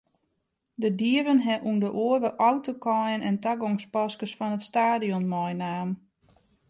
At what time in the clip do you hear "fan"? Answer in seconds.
4.37-4.55